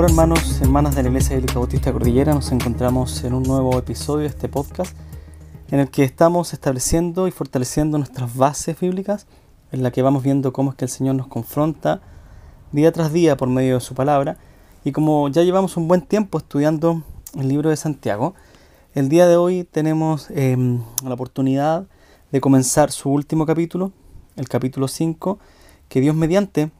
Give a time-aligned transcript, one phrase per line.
[0.00, 4.22] Hola hermanos, hermanas de la Iglesia Bíblica Bautista Cordillera, nos encontramos en un nuevo episodio
[4.22, 4.96] de este podcast
[5.70, 9.26] en el que estamos estableciendo y fortaleciendo nuestras bases bíblicas,
[9.72, 12.00] en la que vamos viendo cómo es que el Señor nos confronta
[12.72, 14.38] día tras día por medio de su palabra.
[14.84, 17.02] Y como ya llevamos un buen tiempo estudiando
[17.38, 18.34] el libro de Santiago,
[18.94, 21.88] el día de hoy tenemos em, la oportunidad
[22.32, 23.92] de comenzar su último capítulo,
[24.36, 25.38] el capítulo 5,
[25.90, 26.70] que Dios mediante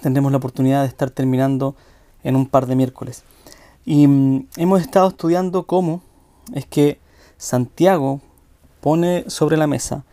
[0.00, 1.76] tendremos la oportunidad de estar terminando
[2.24, 3.22] en un par de miércoles.
[3.84, 6.02] Y mm, hemos estado estudiando cómo
[6.52, 6.98] es que
[7.36, 8.20] Santiago
[8.80, 10.04] pone sobre la mesa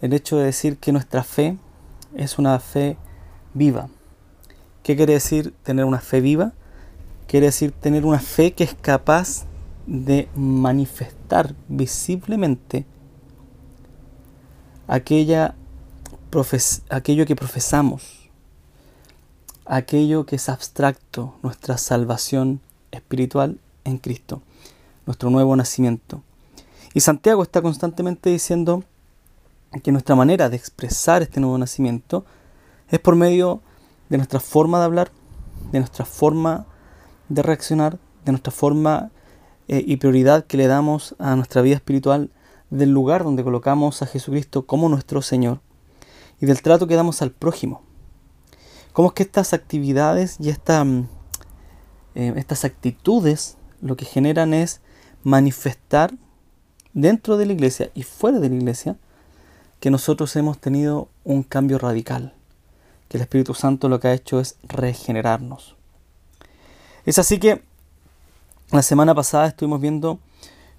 [0.00, 1.56] el hecho de decir que nuestra fe
[2.14, 2.96] es una fe
[3.54, 3.88] viva.
[4.82, 6.52] ¿Qué quiere decir tener una fe viva?
[7.28, 9.44] Quiere decir tener una fe que es capaz
[9.86, 12.84] de manifestar visiblemente
[14.86, 15.54] aquella
[16.88, 18.21] aquello que profesamos,
[19.64, 22.60] aquello que es abstracto, nuestra salvación
[22.90, 24.42] espiritual en Cristo,
[25.06, 26.22] nuestro nuevo nacimiento.
[26.94, 28.84] Y Santiago está constantemente diciendo
[29.82, 32.24] que nuestra manera de expresar este nuevo nacimiento
[32.90, 33.62] es por medio
[34.08, 35.10] de nuestra forma de hablar,
[35.72, 36.66] de nuestra forma
[37.28, 39.10] de reaccionar, de nuestra forma
[39.68, 42.30] eh, y prioridad que le damos a nuestra vida espiritual,
[42.68, 45.60] del lugar donde colocamos a Jesucristo como nuestro Señor
[46.40, 47.82] y del trato que damos al prójimo.
[48.92, 51.08] Cómo es que estas actividades y mm,
[52.14, 54.80] eh, estas actitudes lo que generan es
[55.22, 56.12] manifestar
[56.92, 58.96] dentro de la iglesia y fuera de la iglesia
[59.80, 62.34] que nosotros hemos tenido un cambio radical,
[63.08, 65.74] que el Espíritu Santo lo que ha hecho es regenerarnos.
[67.04, 67.62] Es así que
[68.70, 70.20] la semana pasada estuvimos viendo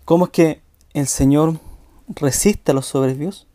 [0.05, 0.61] cómo es que
[0.93, 1.59] el Señor
[2.07, 3.47] resiste a los soberbios,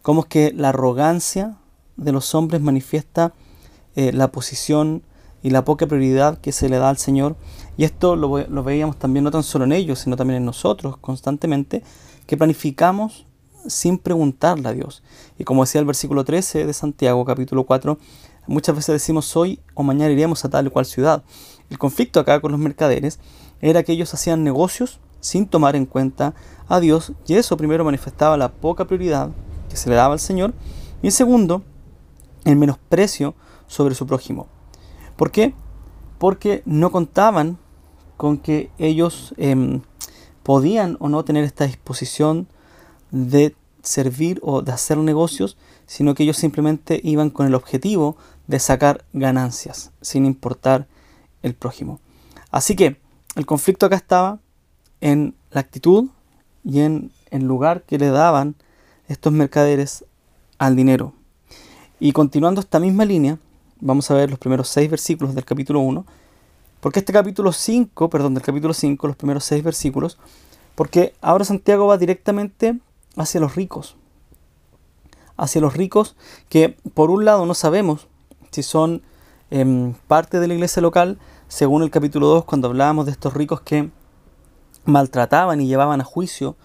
[0.00, 1.56] cómo es que la arrogancia
[1.96, 3.34] de los hombres manifiesta
[3.96, 5.02] eh, la posición
[5.42, 7.36] y la poca prioridad que se le da al Señor.
[7.76, 8.30] Y esto lo,
[8.62, 11.82] veíamos también no tan solo en ellos, sino también en nosotros constantemente,
[12.26, 13.26] que planificamos
[13.66, 15.02] sin preguntarle a Dios.
[15.38, 17.98] Y como decía el versículo 13 de Santiago capítulo 4,
[18.46, 21.22] muchas veces decimos hoy o mañana iremos a tal o cual ciudad.
[21.70, 23.18] El conflicto acá con los mercaderes
[23.60, 26.34] era que ellos hacían negocios sin tomar en cuenta
[26.68, 29.30] a Dios y eso primero manifestaba la poca prioridad
[29.68, 30.54] que se le daba al Señor
[31.02, 31.62] y segundo
[32.44, 33.34] el menosprecio
[33.66, 34.46] sobre su prójimo.
[35.16, 35.54] ¿Por qué?
[36.18, 37.58] Porque no contaban
[38.16, 39.82] con que ellos em,
[40.42, 42.48] podían o no tener esta disposición
[43.10, 45.56] de servir o de hacer negocios,
[45.86, 48.16] sino que ellos simplemente iban con el objetivo
[48.46, 50.86] de sacar ganancias, sin importar
[51.42, 52.00] el prójimo.
[52.50, 53.00] Así que
[53.36, 54.40] el conflicto acá estaba
[55.00, 56.08] en la actitud
[56.64, 58.56] y en el lugar que le daban
[59.08, 60.04] estos mercaderes
[60.58, 61.12] al dinero.
[62.00, 63.38] Y continuando esta misma línea,
[63.80, 66.04] vamos a ver los primeros seis versículos del capítulo 1,
[66.80, 70.18] porque este capítulo 5, perdón, del capítulo 5, los primeros seis versículos,
[70.74, 72.78] porque ahora Santiago va directamente
[73.16, 73.96] hacia los ricos,
[75.36, 76.16] hacia los ricos
[76.48, 78.08] que por un lado no sabemos
[78.50, 79.02] si son
[79.50, 83.60] em, parte de la iglesia local, según el capítulo 2, cuando hablábamos de estos ricos
[83.60, 83.90] que
[84.84, 86.56] maltrataban y llevaban a juicio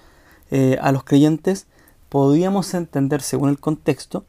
[0.51, 1.67] eh, a los creyentes,
[2.09, 4.25] podíamos entender, según el contexto,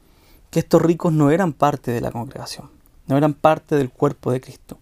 [0.53, 2.69] que estos ricos no eran parte de la congregación,
[3.07, 4.77] no eran parte del cuerpo de Cristo.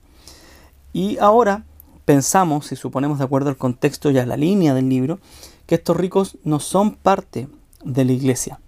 [0.91, 1.63] Y ahora
[2.03, 5.19] pensamos, si suponemos de acuerdo al contexto y a la línea del libro,
[5.67, 7.47] que estos ricos no son parte
[7.85, 8.59] de la iglesia,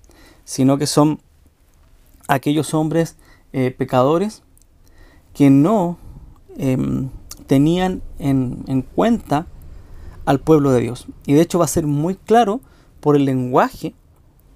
[0.46, 1.20] sino que son
[2.30, 3.18] aquellos hombres
[3.52, 4.42] eh, pecadores
[5.34, 5.98] que no
[6.56, 7.10] em,
[7.48, 9.48] tenían en, en cuenta
[10.24, 11.08] al pueblo de Dios.
[11.26, 12.62] Y de hecho va a ser muy claro
[13.02, 13.94] por el lenguaje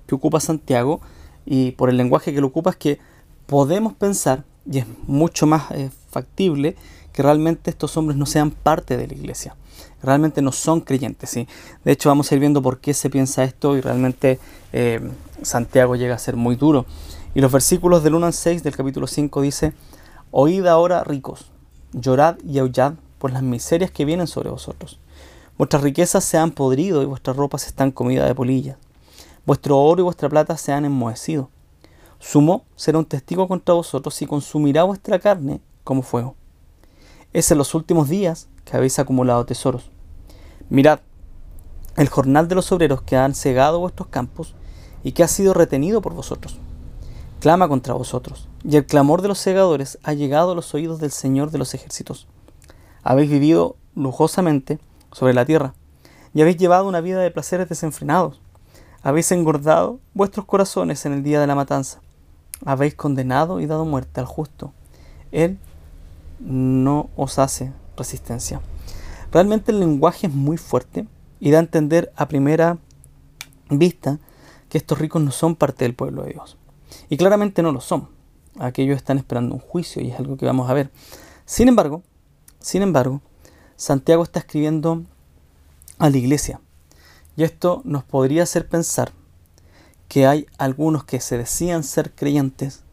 [0.06, 1.02] que ocupa Santiago
[1.50, 3.00] y por el lenguaje que lo ocupa es que
[3.46, 6.76] podemos pensar, y es mucho más eh, factible,
[7.14, 9.56] que realmente estos hombres no sean parte de la iglesia.
[10.04, 11.30] Realmente no son creyentes.
[11.30, 11.48] ¿sí?
[11.86, 14.40] De hecho, vamos a ir viendo por qué se piensa esto y realmente
[14.74, 15.00] eh,
[15.42, 16.86] Santiago llega a ser muy duro.
[17.34, 19.72] Y los versículos del 1 al 6 del capítulo 5 dice,
[20.32, 21.50] Oíd ahora ricos,
[21.94, 25.00] llorad y aullad por las miserias que vienen sobre vosotros.
[25.58, 28.78] Vuestras riquezas se han podrido y vuestras ropas están comidas de polilla.
[29.48, 31.50] Vuestro oro y vuestra plata se han enmohecido.
[32.20, 36.36] Sumo será un testigo contra vosotros y consumirá vuestra carne como fuego.
[37.32, 39.90] Es en los últimos días que habéis acumulado tesoros.
[40.70, 41.00] Mirad,
[41.96, 44.54] el jornal de los obreros que han cegado vuestros campos
[45.02, 46.60] y que ha sido retenido por vosotros.
[47.40, 51.12] Clama contra vosotros, y el clamor de los segadores ha llegado a los oídos del
[51.12, 52.28] Señor de los ejércitos.
[53.02, 54.78] Habéis vivido lujosamente
[55.14, 55.74] sobre la tierra,
[56.34, 58.42] y habéis llevado una vida de placeres desenfrenados.
[59.08, 62.02] Habéis engordado vuestros corazones en el día de la matanza.
[62.66, 64.74] Habéis condenado y dado muerte al justo.
[65.32, 65.60] Él
[66.42, 68.60] no os hace resistencia.
[69.32, 71.08] Realmente el lenguaje es muy fuerte
[71.40, 72.80] y da a entender a primera
[73.70, 74.20] vista
[74.68, 76.58] que estos ricos no son parte del pueblo de Dios.
[77.08, 78.10] Y claramente no lo son.
[78.60, 80.92] Aquellos están esperando un juicio y es algo que vamos a ver.
[81.46, 82.04] Sin embargo,
[82.60, 83.22] sin embargo,
[83.78, 85.04] Santiago está escribiendo
[85.98, 86.60] a la iglesia.
[87.38, 89.14] Y esto nos podría hacer pensar
[90.08, 92.84] que hay algunos que se decían ser creyentes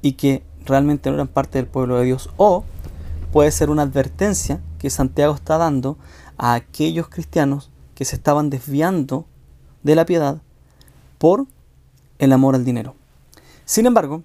[0.00, 2.30] y que realmente no eran parte del pueblo de Dios.
[2.38, 2.64] O
[3.32, 5.98] puede ser una advertencia que Santiago está dando
[6.38, 9.26] a aquellos cristianos que se estaban desviando
[9.82, 10.40] de la piedad
[11.18, 11.46] por
[12.18, 12.94] el amor al dinero.
[13.66, 14.22] Sin embargo,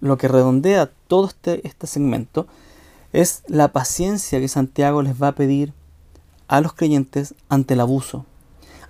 [0.00, 2.46] lo que redondea todo este, este segmento
[3.12, 5.72] es la paciencia que Santiago les va a pedir
[6.48, 8.24] a los creyentes ante el abuso,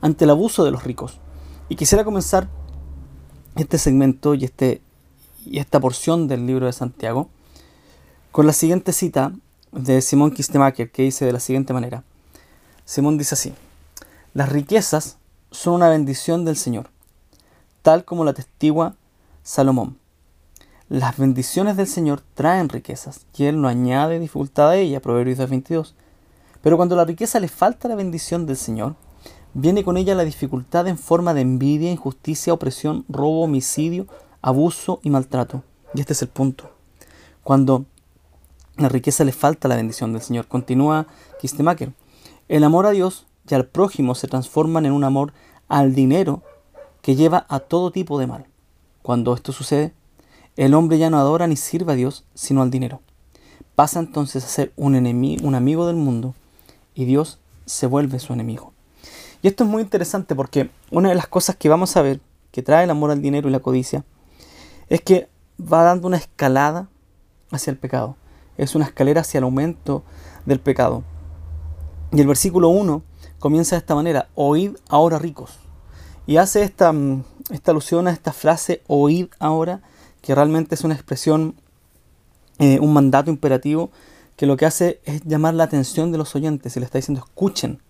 [0.00, 1.18] ante el abuso de los ricos.
[1.68, 2.48] Y quisiera comenzar
[3.56, 4.80] este segmento y, este,
[5.44, 7.28] y esta porción del libro de Santiago
[8.32, 9.32] con la siguiente cita
[9.72, 12.04] de Simón Kistemacher que dice de la siguiente manera.
[12.84, 13.52] Simón dice así,
[14.34, 15.18] las riquezas
[15.50, 16.90] son una bendición del Señor,
[17.82, 18.94] tal como la testigua
[19.42, 19.98] Salomón.
[20.88, 25.94] Las bendiciones del Señor traen riquezas y Él no añade dificultad a ella, Proverbios 22.
[26.62, 28.96] Pero cuando la riqueza le falta la bendición del Señor,
[29.54, 34.06] viene con ella la dificultad en forma de envidia, injusticia, opresión, robo, homicidio,
[34.42, 35.62] abuso y maltrato.
[35.94, 36.70] Y este es el punto.
[37.42, 37.86] Cuando
[38.76, 41.06] la riqueza le falta la bendición del Señor, continúa
[41.40, 41.92] Kistemacher,
[42.48, 45.32] el amor a Dios y al prójimo se transforman en un amor
[45.68, 46.42] al dinero
[47.02, 48.46] que lleva a todo tipo de mal.
[49.02, 49.92] Cuando esto sucede,
[50.56, 53.00] el hombre ya no adora ni sirve a Dios, sino al dinero.
[53.74, 56.34] Pasa entonces a ser un, enemigo, un amigo del mundo
[56.94, 58.72] y Dios se vuelve su enemigo.
[59.42, 62.20] Y esto es muy interesante porque una de las cosas que vamos a ver
[62.50, 64.04] que trae el amor al dinero y la codicia
[64.88, 65.28] es que
[65.60, 66.88] va dando una escalada
[67.50, 68.16] hacia el pecado.
[68.56, 70.02] Es una escalera hacia el aumento
[70.46, 71.04] del pecado.
[72.10, 73.02] Y el versículo 1
[73.38, 75.58] comienza de esta manera, oíd ahora ricos.
[76.26, 79.82] Y hace esta, mm, esta alusión a esta frase, oíd ahora,
[80.20, 81.54] que realmente es una expresión,
[82.58, 83.90] eh, un mandato imperativo,
[84.36, 87.24] que lo que hace es llamar la atención de los oyentes y le está diciendo,
[87.24, 87.82] escuchen,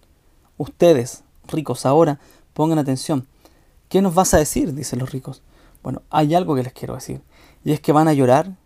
[0.56, 2.20] ustedes, ricos, ahora
[2.52, 3.26] pongan atención.
[3.88, 4.74] ¿Qué nos vas a decir?
[4.74, 5.42] dicen los ricos.
[5.82, 7.22] Bueno, hay algo que les quiero decir,
[7.64, 8.56] y es que van a llorar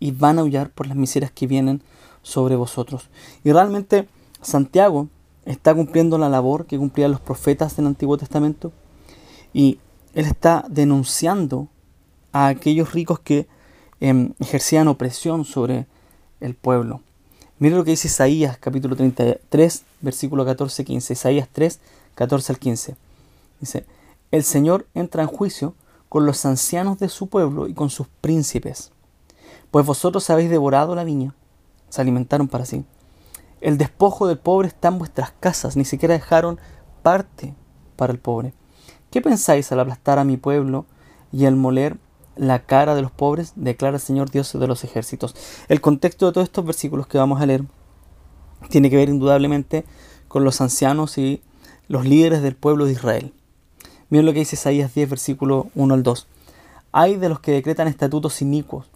[0.00, 1.82] y van a huyar por las miserias que vienen
[2.22, 3.08] sobre vosotros.
[3.44, 4.08] Y realmente
[4.40, 5.08] Santiago
[5.44, 8.72] está cumpliendo la labor que cumplían los profetas del Antiguo Testamento
[9.52, 9.78] y
[10.14, 11.68] él está denunciando
[12.32, 13.46] a aquellos ricos que
[14.00, 15.86] em, ejercían opresión sobre
[16.40, 17.00] el pueblo.
[17.62, 21.12] Mire lo que dice Isaías capítulo 33, versículo 14-15.
[21.12, 21.78] Isaías 3,
[22.16, 22.96] 14 al 15.
[23.60, 23.86] Dice,
[24.32, 25.76] el Señor entra en juicio
[26.08, 28.90] con los ancianos de su pueblo y con sus príncipes.
[29.70, 31.36] Pues vosotros habéis devorado la viña,
[31.88, 32.84] se alimentaron para sí.
[33.60, 36.58] El despojo del pobre está en vuestras casas, ni siquiera dejaron
[37.04, 37.54] parte
[37.94, 38.54] para el pobre.
[39.12, 40.84] ¿Qué pensáis al aplastar a mi pueblo
[41.30, 41.96] y al moler
[42.36, 45.34] la cara de los pobres, declara el Señor Dios de los ejércitos.
[45.68, 47.64] El contexto de todos estos versículos que vamos a leer
[48.68, 49.84] tiene que ver indudablemente
[50.28, 51.42] con los ancianos y
[51.88, 53.34] los líderes del pueblo de Israel.
[54.08, 56.26] Miren lo que dice Isaías 10, versículo 1 al 2.
[56.92, 58.90] Hay de los que decretan estatutos inicuos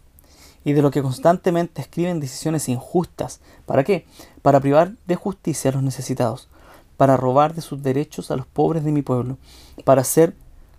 [0.65, 3.41] y de los que constantemente escriben decisiones injustas.
[3.67, 4.07] ¿Para qué?
[4.43, 6.49] Para privar de justicia a los necesitados,
[6.97, 9.39] para robar de sus derechos a los pobres de mi pueblo,
[9.85, 10.35] para hacer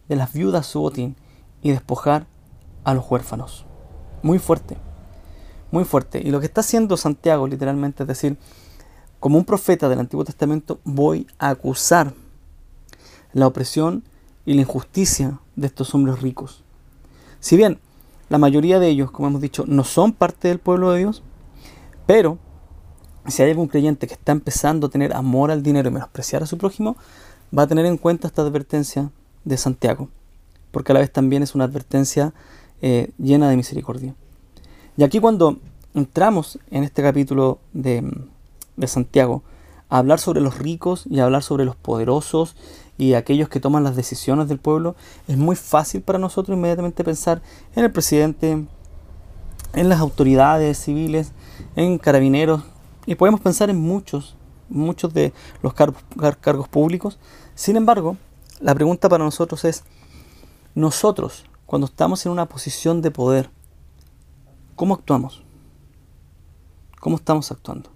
[0.10, 1.16] de las viudas su botín
[1.62, 2.28] y despojar
[2.88, 3.66] a los huérfanos.
[4.24, 4.78] Muy fuerte,
[5.72, 6.22] muy fuerte.
[6.24, 8.38] Y lo que está haciendo Santiago literalmente es decir,
[9.20, 12.14] como un profeta del Antiguo Testamento voy a acusar
[13.34, 14.04] la opresión
[14.46, 16.64] y la injusticia de estos hombres ricos.
[17.42, 17.78] Si bien
[18.30, 21.24] la mayoría de ellos, como hemos dicho, no son parte del pueblo de Dios,
[22.06, 22.38] pero
[23.28, 26.46] si hay algún creyente que está empezando a tener amor al dinero y menospreciar a
[26.46, 26.96] su prójimo,
[27.56, 29.12] va a tener en cuenta esta advertencia
[29.44, 30.08] de Santiago,
[30.72, 32.34] porque a la vez también es una advertencia
[32.82, 34.16] eh, llena de misericordia.
[34.98, 35.58] Y aquí cuando
[35.94, 38.04] entramos en este capítulo de,
[38.76, 39.44] de Santiago,
[39.90, 42.56] a hablar sobre los ricos y a hablar sobre los poderosos
[42.98, 44.96] y aquellos que toman las decisiones del pueblo,
[45.28, 47.42] es muy fácil para nosotros inmediatamente pensar
[47.76, 48.66] en el presidente,
[49.74, 51.32] en las autoridades civiles,
[51.76, 52.64] en carabineros,
[53.06, 54.36] y podemos pensar en muchos,
[54.68, 55.32] muchos de
[55.62, 57.20] los cargos públicos.
[57.56, 58.18] Sin embargo,
[58.60, 59.84] la pregunta para nosotros es,
[60.76, 63.52] nosotros cuando estamos en una posición de poder,
[64.76, 65.44] ¿cómo actuamos?
[67.02, 67.92] ¿Cómo estamos actuando?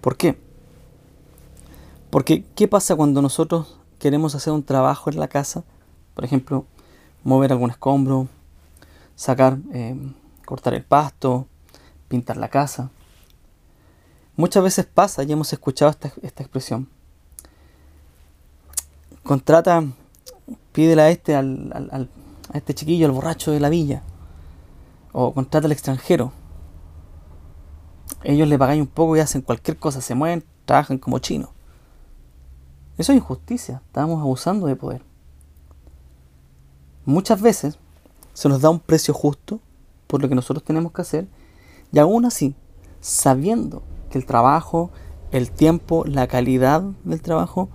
[0.00, 0.40] ¿Por qué?
[2.10, 5.62] Porque, ¿qué pasa cuando nosotros queremos hacer un trabajo en la casa?
[6.14, 6.64] Por ejemplo,
[7.22, 8.28] mover algún escombro,
[9.14, 9.94] sacar, eh,
[10.46, 11.46] cortar el pasto,
[12.08, 12.90] pintar la casa.
[14.36, 16.88] Muchas veces pasa, y hemos escuchado esta, esta expresión.
[19.22, 19.84] Contrata,
[20.72, 22.08] pídele a este, al,
[22.52, 24.02] a este chiquillo, al borracho de la villa.
[25.12, 26.32] O contrata al extranjero.
[28.22, 31.50] Ellos le pagan un poco y hacen cualquier cosa, se mueven, trabajan como chinos.
[32.98, 35.02] Eso es injusticia, estamos abusando de poder.
[37.04, 37.78] Muchas veces
[38.32, 39.60] se nos da un precio justo
[40.06, 41.26] por lo que nosotros tenemos que hacer
[41.92, 42.54] y aún así,
[43.00, 44.90] sabiendo que el trabajo,
[45.30, 47.68] el tiempo, la calidad del trabajo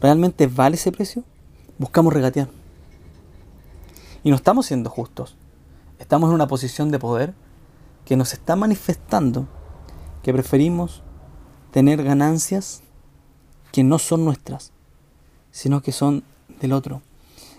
[0.00, 1.24] realmente vale ese precio,
[1.78, 2.48] buscamos regatear.
[4.22, 5.36] Y no estamos siendo justos.
[5.98, 7.34] Estamos en una posición de poder
[8.04, 9.46] que nos está manifestando
[10.22, 11.02] que preferimos
[11.70, 12.82] tener ganancias
[13.72, 14.72] que no son nuestras,
[15.50, 16.24] sino que son
[16.60, 17.02] del otro.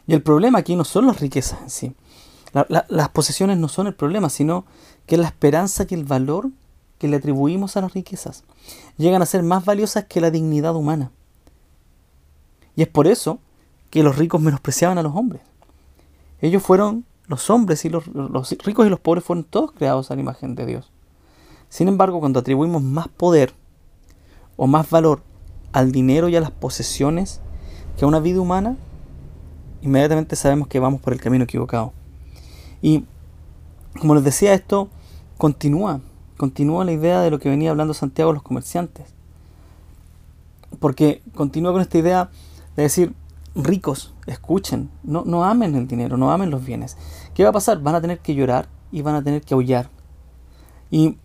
[0.07, 1.95] Y el problema aquí no son las riquezas en sí.
[2.69, 4.65] las posesiones no son el problema, sino
[5.05, 6.49] que la esperanza y el valor
[6.99, 8.43] que le atribuimos a las riquezas
[8.97, 11.11] llegan a ser más valiosas que la dignidad humana.
[12.75, 13.39] Y es por eso
[13.89, 15.41] que los ricos menospreciaban a los hombres.
[16.41, 20.15] Ellos fueron, los hombres y los, los ricos y los pobres fueron todos creados a
[20.15, 20.91] la imagen de Dios.
[21.69, 23.53] Sin embargo, cuando atribuimos más poder
[24.57, 25.21] o más valor
[25.73, 27.41] al dinero y a las posesiones
[27.97, 28.77] que a una vida humana,
[29.81, 31.93] inmediatamente sabemos que vamos por el camino equivocado.
[32.81, 33.05] Y
[33.99, 34.89] como les decía, esto
[35.37, 36.01] continúa,
[36.37, 39.07] continúa la idea de lo que venía hablando Santiago los comerciantes.
[40.79, 42.29] Porque continúa con esta idea
[42.75, 43.13] de decir,
[43.55, 46.97] ricos, escuchen, no, no amen el dinero, no amen los bienes.
[47.33, 47.79] ¿Qué va a pasar?
[47.81, 49.89] Van a tener que llorar y van a tener que aullar.
[50.91, 51.17] Y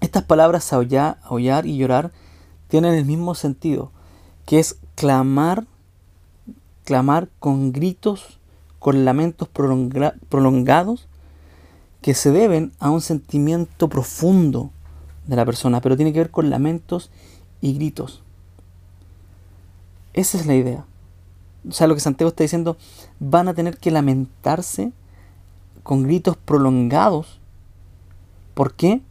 [0.00, 2.12] estas palabras aullar, aullar y llorar
[2.68, 3.92] tienen el mismo sentido,
[4.46, 5.66] que es clamar
[6.90, 8.40] clamar con gritos,
[8.80, 11.06] con lamentos prolongados
[12.02, 14.72] que se deben a un sentimiento profundo
[15.28, 17.12] de la persona, pero tiene que ver con lamentos
[17.60, 18.24] y gritos.
[20.14, 20.84] Esa es la idea.
[21.68, 22.76] O sea, lo que Santiago está diciendo,
[23.18, 24.92] van a tener que lamentarse
[25.82, 27.40] con gritos prolongados.
[28.54, 29.02] ¿Por qué?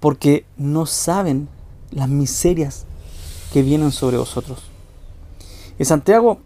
[0.00, 1.48] Porque no saben
[1.90, 2.86] las miserias
[3.52, 4.64] que vienen sobre vosotros.
[5.78, 6.40] Y Santiago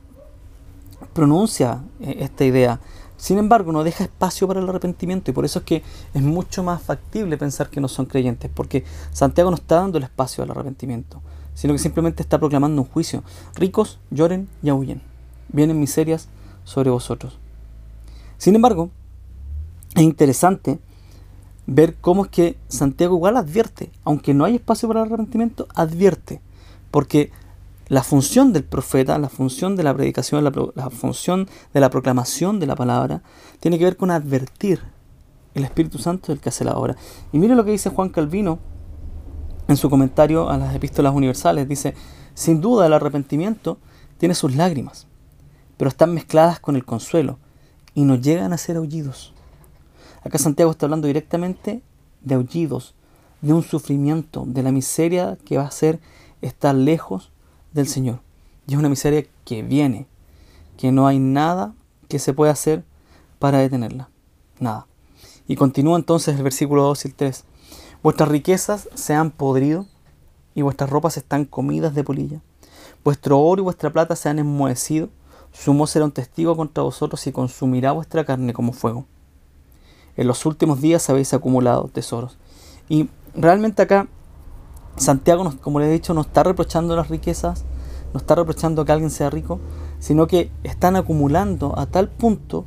[1.13, 2.81] pronuncia eh, esta idea.
[3.17, 6.63] Sin embargo, no deja espacio para el arrepentimiento y por eso es que es mucho
[6.63, 10.51] más factible pensar que no son creyentes, porque Santiago no está dando el espacio al
[10.51, 11.23] arrepentimiento,
[11.55, 13.23] sino que simplemente está proclamando un juicio.
[13.55, 15.12] Ricos lloren y aúllen.
[15.53, 16.29] Vienen miserias
[16.65, 17.39] sobre vosotros.
[18.39, 18.91] Sin embargo,
[19.95, 20.79] es interesante
[21.67, 26.41] ver cómo es que Santiago igual advierte, aunque no hay espacio para el arrepentimiento, advierte,
[26.91, 27.31] porque
[27.89, 32.67] la función del profeta, la función de la predicación, la, función de la proclamación de
[32.67, 33.23] la palabra,
[33.61, 34.81] tiene que ver con advertir
[35.55, 36.97] el Espíritu Santo del que hace la obra.
[37.33, 38.59] Y mire lo que dice Juan Calvino
[39.69, 41.69] en su comentario a las epístolas universales.
[41.69, 41.95] Dice,
[42.35, 43.79] sin duda el arrepentimiento
[44.17, 45.07] tiene sus lágrimas,
[45.83, 47.41] pero están mezcladas con el consuelo
[47.93, 49.33] y no llegan a ser aullidos.
[50.23, 51.83] Acá Santiago está hablando directamente
[52.21, 52.95] de aullidos,
[53.41, 55.99] de un sufrimiento, de la miseria que va a ser
[56.41, 57.33] estar lejos
[57.73, 58.21] del Señor.
[58.69, 60.07] Y es una miseria que viene,
[60.77, 61.75] que no hay nada
[62.07, 62.85] que se pueda hacer
[63.41, 64.09] para detenerla.
[64.61, 64.87] Nada.
[65.49, 67.45] Y continúa entonces el versículo 2 y el 3.
[68.05, 69.87] Vuestras riquezas se han podrido
[70.55, 72.41] y vuestras ropas están comidas de polilla.
[73.03, 75.11] Vuestro oro y vuestra plata se han enmohecido.
[75.53, 79.07] Su será un testigo contra vosotros y consumirá vuestra carne como fuego.
[80.17, 82.39] En los últimos días habéis acumulado tesoros.
[82.89, 84.09] Y realmente acá
[84.97, 87.65] Santiago, como le he dicho, no está reprochando las riquezas,
[88.13, 89.59] no está reprochando que alguien sea rico,
[89.99, 92.65] sino que están acumulando a tal punto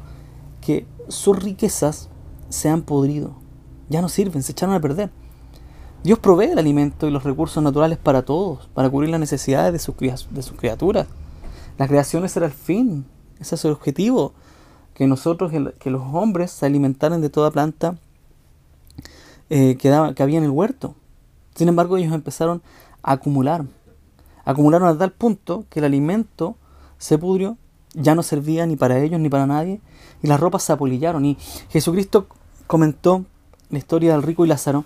[0.62, 2.10] que sus riquezas
[2.50, 3.36] se han podrido,
[3.90, 5.12] ya no sirven, se echaron a perder.
[6.04, 9.80] Dios provee el alimento y los recursos naturales para todos, para cubrir las necesidades de
[9.80, 11.08] sus, de sus criaturas.
[11.78, 13.06] La creación ese era el fin,
[13.40, 14.34] ese es el objetivo,
[14.94, 17.98] que nosotros, que los hombres se alimentaran de toda planta
[19.50, 20.96] eh, que, que había en el huerto.
[21.54, 22.62] Sin embargo, ellos empezaron
[23.04, 23.66] a acumular.
[24.46, 26.56] Acumularon a tal punto que el alimento
[26.98, 27.58] se pudrió,
[27.94, 29.82] ya no servía ni para ellos ni para nadie,
[30.22, 31.26] y las ropas se apolillaron.
[31.26, 31.38] Y
[31.70, 32.28] Jesucristo
[32.68, 33.26] comentó
[33.70, 34.86] la historia del rico y Lázaro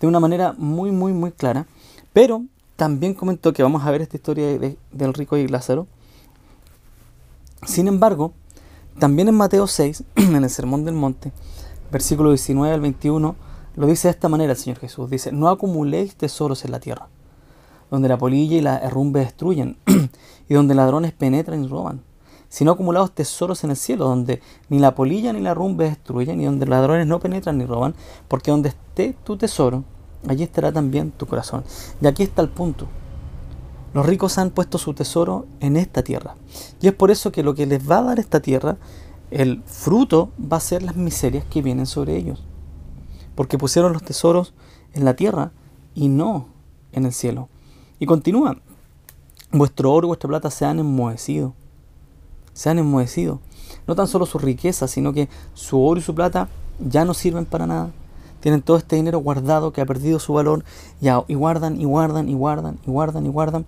[0.00, 1.66] de una manera muy, muy, muy clara,
[2.12, 2.42] pero
[2.76, 4.58] también comentó que vamos a ver esta historia
[4.92, 5.86] del rico y Lázaro.
[7.64, 8.32] Sin embargo,
[8.98, 11.32] también en Mateo 6, en el Sermón del Monte,
[11.90, 13.36] versículo 19 al 21,
[13.76, 15.10] lo dice de esta manera el Señor Jesús.
[15.10, 17.08] Dice, no acumuléis tesoros en la tierra,
[17.90, 19.78] donde la polilla y la herrumbe destruyen,
[20.48, 22.02] y donde ladrones penetran y roban,
[22.48, 26.44] sino acumulados tesoros en el cielo, donde ni la polilla ni la rumbe destruyen, y
[26.44, 27.94] donde ladrones no penetran ni roban,
[28.28, 29.84] porque donde esté tu tesoro,
[30.28, 31.64] allí estará también tu corazón.
[32.00, 32.86] Y aquí está el punto.
[33.96, 36.34] Los ricos han puesto su tesoro en esta tierra.
[36.82, 38.76] Y es por eso que lo que les va a dar esta tierra,
[39.30, 42.44] el fruto va a ser las miserias que vienen sobre ellos.
[43.34, 44.52] Porque pusieron los tesoros
[44.92, 45.50] en la tierra
[45.94, 46.48] y no
[46.92, 47.48] en el cielo.
[47.98, 48.58] Y continúa,
[49.50, 51.54] vuestro oro y vuestra plata se han enmohecido
[52.52, 53.40] se han enmohecido.
[53.86, 56.48] No tan solo su riqueza, sino que su oro y su plata
[56.86, 57.92] ya no sirven para nada.
[58.40, 60.64] Tienen todo este dinero guardado que ha perdido su valor
[61.00, 63.66] y, y guardan y guardan y guardan y guardan y guardan,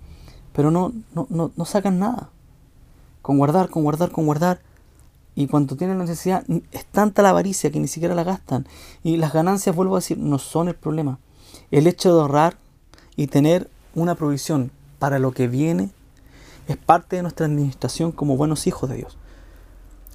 [0.52, 2.30] pero no, no, no, no sacan nada.
[3.22, 4.60] Con guardar, con guardar, con guardar.
[5.34, 8.66] Y cuando tienen necesidad, es tanta la avaricia que ni siquiera la gastan.
[9.04, 11.18] Y las ganancias, vuelvo a decir, no son el problema.
[11.70, 12.56] El hecho de ahorrar
[13.16, 15.90] y tener una provisión para lo que viene
[16.66, 19.16] es parte de nuestra administración como buenos hijos de Dios.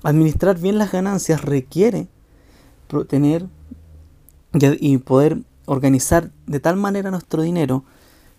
[0.04, 2.08] Administrar bien las ganancias requiere
[3.08, 3.48] tener
[4.54, 7.84] y poder organizar de tal manera nuestro dinero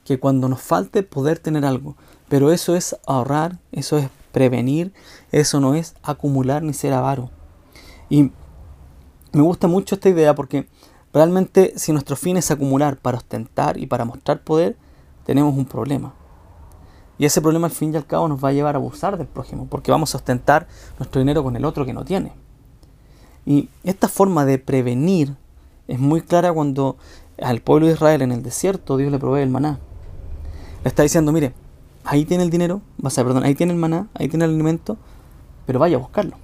[0.05, 1.97] que cuando nos falte poder tener algo.
[2.29, 4.93] Pero eso es ahorrar, eso es prevenir,
[5.33, 7.31] eso no es acumular ni ser avaro.
[8.09, 8.33] Y
[9.33, 10.69] me gusta mucho esta idea porque
[11.13, 14.77] realmente si nuestro fin es acumular para ostentar y para mostrar poder,
[15.25, 16.15] tenemos un problema.
[17.17, 19.29] Y ese problema al fin y al cabo nos va a llevar a abusar del
[19.29, 20.67] prójimo, porque vamos a ostentar
[20.99, 22.33] nuestro dinero con el otro que no tiene.
[23.47, 25.37] Y esta forma de prevenir
[25.87, 26.97] es muy clara cuando
[27.41, 29.79] al pueblo de Israel en el desierto Dios le provee el maná.
[30.85, 31.55] Está diciendo, mire,
[32.05, 34.99] ahí tiene el dinero, vas a, perdón, ahí tiene el maná, ahí tiene el alimento,
[35.67, 36.37] pero vaya a buscarlo.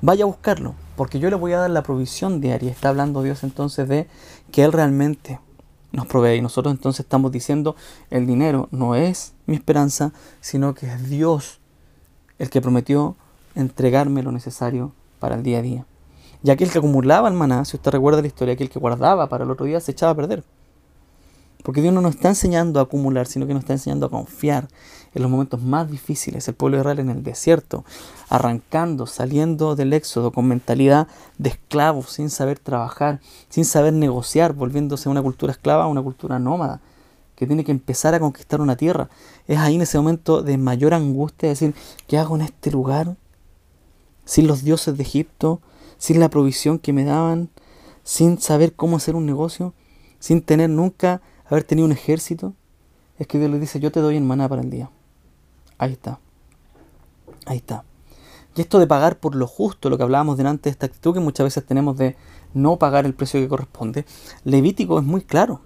[0.00, 2.70] Vaya a buscarlo, porque yo le voy a dar la provisión diaria.
[2.70, 4.08] Está hablando Dios entonces de
[4.50, 5.38] que Él realmente
[5.92, 6.36] nos provee.
[6.36, 7.76] Y nosotros entonces estamos diciendo,
[8.10, 11.60] el dinero no es mi esperanza, sino que es Dios
[12.38, 13.16] el que prometió
[13.54, 15.86] entregarme lo necesario para el día a día.
[16.42, 19.44] Y aquel que acumulaba el maná, si usted recuerda la historia, aquel que guardaba para
[19.44, 20.44] el otro día se echaba a perder.
[21.66, 24.68] Porque Dios no nos está enseñando a acumular, sino que nos está enseñando a confiar
[25.12, 26.46] en los momentos más difíciles.
[26.46, 27.84] El pueblo de Israel en el desierto,
[28.28, 35.08] arrancando, saliendo del éxodo con mentalidad de esclavos, sin saber trabajar, sin saber negociar, volviéndose
[35.08, 36.80] una cultura esclava una cultura nómada,
[37.34, 39.10] que tiene que empezar a conquistar una tierra.
[39.48, 41.74] Es ahí en ese momento de mayor angustia decir,
[42.06, 43.16] ¿qué hago en este lugar?
[44.24, 45.60] Sin los dioses de Egipto,
[45.98, 47.48] sin la provisión que me daban,
[48.04, 49.74] sin saber cómo hacer un negocio,
[50.20, 52.54] sin tener nunca haber tenido un ejército,
[53.18, 54.90] es que Dios le dice, yo te doy en maná para el día.
[55.78, 56.18] Ahí está.
[57.46, 57.84] Ahí está.
[58.56, 61.20] Y esto de pagar por lo justo, lo que hablábamos delante de esta actitud que
[61.20, 62.16] muchas veces tenemos de
[62.54, 64.06] no pagar el precio que corresponde,
[64.44, 65.60] Levítico es muy claro.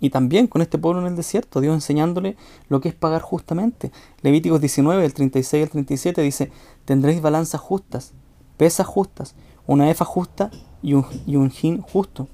[0.00, 2.36] Y también con este pueblo en el desierto, Dios enseñándole
[2.70, 3.92] lo que es pagar justamente.
[4.22, 6.50] Levíticos 19, el 36 al 37 dice,
[6.86, 8.12] tendréis balanzas justas,
[8.56, 9.34] pesas justas,
[9.66, 10.50] una efa justa
[10.82, 12.28] y un, y un hin justo.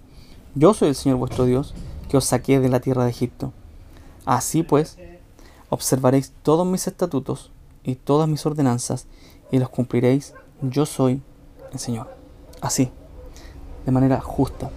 [0.55, 1.75] Yo soy el Señor vuestro Dios,
[2.09, 3.53] que os saqué de la tierra de Egipto.
[4.25, 4.99] Así pues,
[5.69, 7.51] observaréis todos mis estatutos
[7.85, 9.07] y todas mis ordenanzas
[9.51, 10.35] y los cumpliréis.
[10.63, 11.23] Yo soy
[11.73, 12.09] el Señor.
[12.61, 12.91] Así,
[13.85, 14.71] de manera justa.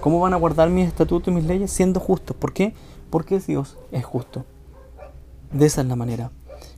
[0.00, 1.70] ¿Cómo van a guardar mis estatutos y mis leyes?
[1.70, 2.36] Siendo justos.
[2.36, 2.74] ¿Por qué?
[3.10, 4.44] Porque Dios es justo.
[5.52, 6.30] De esa es la manera.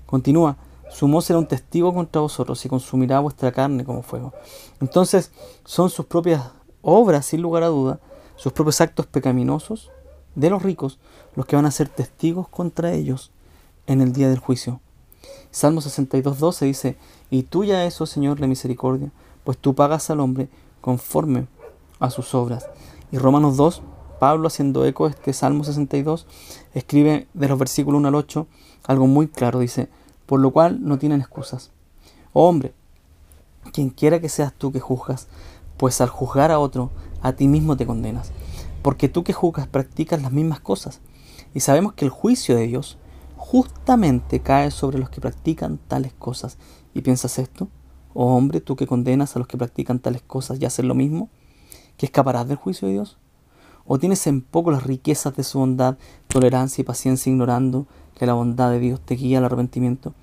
[0.07, 0.57] Continúa.
[0.91, 4.33] Su voz será un testigo contra vosotros y consumirá vuestra carne como fuego.
[4.81, 5.31] Entonces,
[5.65, 6.51] son sus propias
[6.83, 8.01] obras, sin lugar a duda,
[8.37, 9.91] sus propios actos pecaminosos
[10.35, 10.99] de los ricos
[11.35, 13.31] los que van a ser testigos contra ellos
[13.87, 14.81] en el día del juicio.
[15.51, 16.97] Salmo 62, 12 dice,
[17.31, 19.11] y tuya es, oh Señor, la misericordia,
[19.45, 20.49] pues tú pagas al hombre
[20.81, 21.47] conforme
[22.01, 22.67] a sus obras.
[23.11, 23.83] Y Romanos 2,
[24.19, 26.27] Pablo haciendo eco de este Salmo 62,
[26.75, 28.47] escribe de los versículos 1 al 8
[28.85, 29.89] algo muy claro, dice,
[30.27, 31.71] por lo cual no tienen excusas.
[32.33, 32.73] Oh hombre,
[33.73, 35.29] quien quiera que seas tú que juzgas,
[35.77, 36.91] pues al juzgar a otro,
[37.23, 38.33] a ti mismo te condenas,
[38.83, 41.01] porque tú que juzgas practicas las mismas cosas.
[41.55, 42.99] Y sabemos que el juicio de Dios
[43.37, 46.59] justamente cae sobre los que practican tales cosas.
[46.95, 47.69] ¿Y piensas esto?
[48.15, 51.31] Oh hombre, tú que condenas a los que practican tales cosas y haces lo mismo,
[51.97, 53.19] ¿que escaparás del juicio de Dios?
[53.85, 55.97] ¿O tienes en poco las riquezas de su bondad,
[56.29, 60.15] tolerancia y paciencia ignorando que la bondad de Dios te guía al arrepentimiento?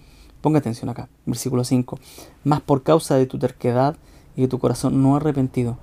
[0.42, 2.00] Ponga atención acá, versículo 5.
[2.46, 3.98] Más por causa de tu terquedad
[4.36, 5.78] y de tu corazón no arrepentido,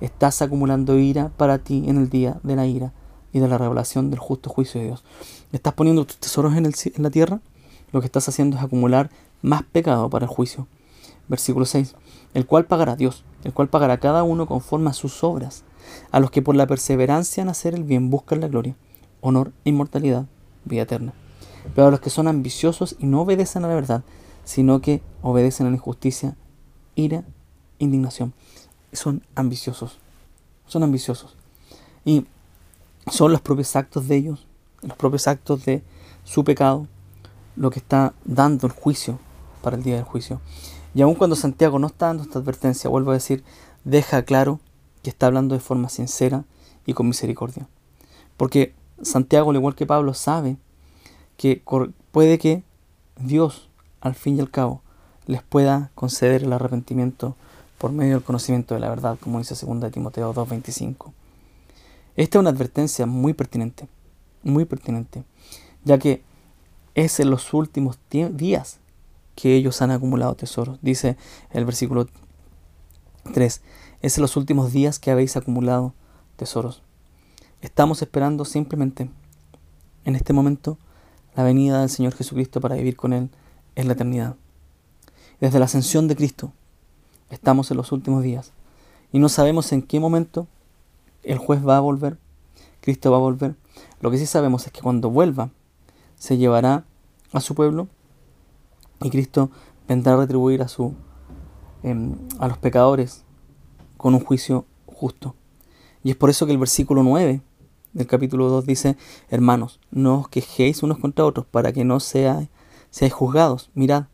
[0.00, 2.92] estás acumulando ira para ti en el día de la ira
[3.32, 5.04] y de la revelación del justo juicio de Dios.
[5.52, 7.40] ¿Estás poniendo tus tesoros en, en la tierra?
[7.92, 9.10] Lo que estás haciendo es acumular
[9.42, 10.66] más pecado para el juicio.
[11.28, 11.94] Versículo 6.
[12.34, 15.64] El cual pagará Dios, el cual pagará cada uno conforme a sus obras,
[16.10, 18.76] a los que por la perseverancia en hacer el bien buscan la gloria,
[19.20, 20.26] honor e inmortalidad,
[20.64, 21.12] vida eterna.
[21.74, 24.02] Pero a los que son ambiciosos y no obedecen a la verdad,
[24.44, 26.36] sino que obedecen a la injusticia,
[26.94, 27.24] ira,
[27.78, 28.32] indignación.
[28.92, 29.98] Son ambiciosos,
[30.66, 31.36] son ambiciosos.
[32.04, 32.26] Y
[33.10, 34.46] son los propios actos de ellos,
[34.82, 35.82] los propios actos de
[36.24, 36.86] su pecado,
[37.56, 39.18] lo que está dando el juicio
[39.62, 40.40] para el día del juicio.
[40.94, 43.44] Y aun cuando Santiago no está dando esta advertencia, vuelvo a decir,
[43.84, 44.60] deja claro
[45.02, 46.44] que está hablando de forma sincera
[46.86, 47.68] y con misericordia.
[48.36, 50.56] Porque Santiago, al igual que Pablo, sabe
[51.36, 51.62] que
[52.10, 52.62] puede que
[53.16, 53.68] Dios,
[54.00, 54.82] al fin y al cabo,
[55.26, 57.36] les pueda conceder el arrepentimiento
[57.80, 61.12] por medio del conocimiento de la verdad, como dice 2 Timoteo 2.25.
[62.14, 63.88] Esta es una advertencia muy pertinente,
[64.42, 65.24] muy pertinente,
[65.82, 66.22] ya que
[66.94, 68.80] es en los últimos días
[69.34, 70.78] que ellos han acumulado tesoros.
[70.82, 71.16] Dice
[71.52, 72.06] el versículo
[73.32, 73.62] 3,
[74.02, 75.94] es en los últimos días que habéis acumulado
[76.36, 76.82] tesoros.
[77.62, 79.08] Estamos esperando simplemente
[80.04, 80.76] en este momento
[81.34, 83.30] la venida del Señor Jesucristo para vivir con Él
[83.74, 84.36] en la eternidad.
[85.40, 86.52] Desde la ascensión de Cristo
[87.30, 88.52] estamos en los últimos días
[89.12, 90.46] y no sabemos en qué momento
[91.22, 92.18] el juez va a volver,
[92.80, 93.56] Cristo va a volver.
[94.00, 95.50] Lo que sí sabemos es que cuando vuelva
[96.16, 96.84] se llevará
[97.32, 97.88] a su pueblo
[99.02, 99.50] y Cristo
[99.88, 100.94] vendrá a retribuir a, su,
[101.82, 103.24] em, a los pecadores
[103.96, 105.34] con un juicio justo.
[106.02, 107.42] Y es por eso que el versículo 9
[107.92, 108.96] del capítulo 2 dice,
[109.28, 112.48] hermanos, no os quejéis unos contra otros para que no seáis,
[112.90, 113.70] seáis juzgados.
[113.74, 114.04] Mirad,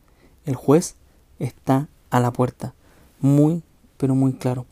[0.45, 0.97] el juez
[1.39, 2.75] está a la puerta.
[3.21, 3.63] Muy,
[3.97, 4.67] pero muy claro.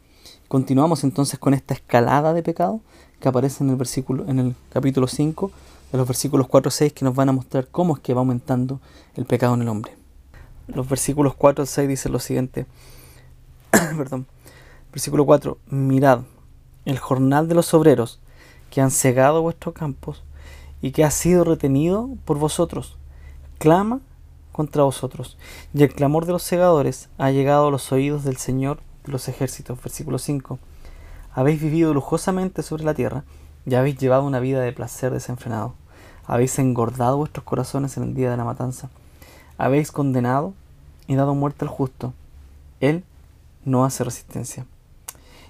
[0.49, 2.81] Continuamos entonces con esta escalada de pecado
[3.21, 5.51] que aparece en el versículo, en el capítulo 5,
[5.93, 8.21] de los versículos 4 a 6, que nos van a mostrar cómo es que va
[8.21, 8.81] aumentando
[9.15, 9.97] el pecado en el hombre.
[10.67, 12.67] Los versículos 4 al 6 dicen lo siguiente.
[13.71, 14.27] Perdón.
[14.93, 15.59] Versículo 4.
[15.71, 16.21] Mirad
[16.85, 18.21] el jornal de los obreros
[18.71, 20.23] que han cegado vuestros campos
[20.83, 22.99] y que ha sido retenido por vosotros,
[23.59, 24.01] clama
[24.55, 25.37] contra vosotros.
[25.75, 29.27] Y el clamor de los segadores ha llegado a los oídos del Señor de los
[29.27, 29.83] ejércitos.
[29.83, 30.61] Versículo 5.
[31.35, 33.25] Habéis vivido lujosamente sobre la tierra
[33.67, 35.75] y habéis llevado una vida de placer desenfrenado.
[36.25, 38.91] Habéis engordado vuestros corazones en el día de la matanza.
[39.59, 40.55] Habéis condenado
[41.09, 42.15] y dado muerte al justo.
[42.79, 43.03] Él
[43.65, 44.67] no hace resistencia.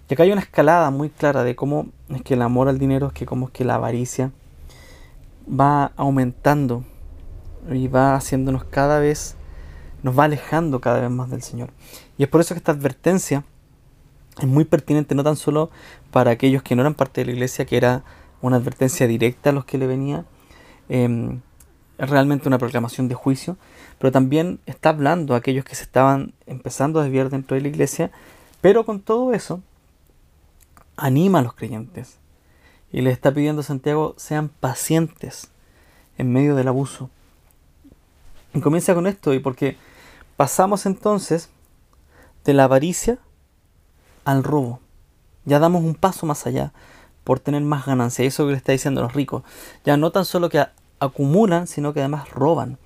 [0.09, 3.09] Y acá hay una escalada muy clara de cómo es que el amor al dinero,
[3.09, 4.33] es que cómo es que la avaricia
[5.47, 6.85] va aumentando
[7.70, 9.37] y va haciéndonos cada vez,
[10.03, 11.70] nos va alejando cada vez más del Señor.
[12.18, 13.44] Y es por eso que esta advertencia
[14.38, 15.70] es muy pertinente, no tan solo
[16.11, 18.05] para aquellos que no eran parte de la iglesia, que era
[18.42, 20.24] una advertencia directa a los que le venía,
[20.88, 21.38] eh,
[21.98, 23.57] realmente una proclamación de juicio,
[23.98, 27.68] pero también está hablando a aquellos que se estaban empezando a desviar dentro de la
[27.68, 28.11] iglesia,
[28.61, 29.61] pero con todo eso
[30.96, 32.18] anima a los creyentes
[32.92, 35.50] y les está pidiendo a Santiago sean pacientes
[36.16, 37.11] en medio del abuso.
[38.55, 39.77] Y comienza con esto y porque
[40.37, 41.51] pasamos entonces
[42.45, 43.19] de la avaricia
[44.25, 44.81] al robo.
[45.45, 46.73] Ya damos un paso más allá
[47.25, 48.25] por tener más ganancia.
[48.25, 49.43] Eso que le está diciendo los ricos.
[49.85, 50.64] Ya no tan solo que
[51.01, 52.79] acumulan, sino que además roban.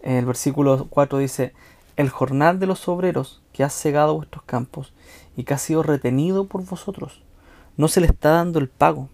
[0.00, 1.54] El versículo 4 dice,
[1.96, 4.92] el jornal de los obreros que ha cegado vuestros campos
[5.36, 7.22] y que ha sido retenido por vosotros.
[7.76, 9.08] No se le está dando el pago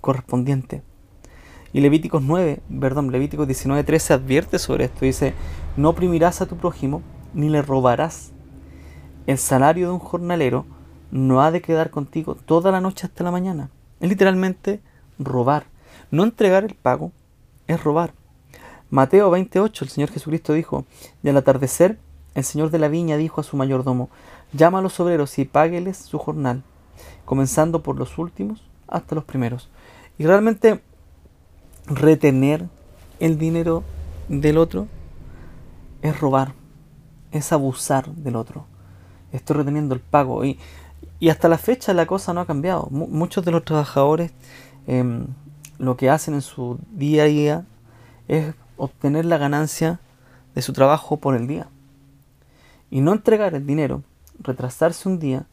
[0.00, 0.82] correspondiente.
[1.72, 5.04] Y Levíticos 9, perdón, Levíticos 19, 13 advierte sobre esto.
[5.04, 5.34] Dice,
[5.76, 7.02] no oprimirás a tu prójimo
[7.34, 8.32] ni le robarás.
[9.26, 10.64] El salario de un jornalero
[11.10, 13.70] no ha de quedar contigo toda la noche hasta la mañana.
[14.00, 14.80] Es literalmente
[15.18, 15.64] robar.
[16.10, 17.12] No entregar el pago
[17.66, 18.12] es robar.
[18.90, 20.86] Mateo 28, el Señor Jesucristo dijo,
[21.22, 21.98] y al atardecer
[22.34, 24.08] el Señor de la viña dijo a su mayordomo,
[24.52, 26.62] llama a los obreros y págueles su jornal,
[27.26, 29.68] comenzando por los últimos hasta los primeros.
[30.18, 30.80] Y realmente
[31.88, 32.68] retener
[33.20, 33.82] el dinero
[34.28, 34.86] del otro
[36.02, 36.54] es robar,
[37.32, 38.66] es abusar del otro.
[39.32, 40.44] Estoy reteniendo el pago.
[40.44, 40.58] Y,
[41.18, 42.88] y hasta la fecha la cosa no ha cambiado.
[42.90, 44.32] muchos de los trabajadores
[44.86, 45.26] em,
[45.78, 47.66] lo que hacen en su día a día
[48.28, 50.00] es obtener la ganancia
[50.54, 51.68] de su trabajo por el día
[52.90, 54.02] y no entregar el dinero,
[54.40, 55.46] retrasarse un día,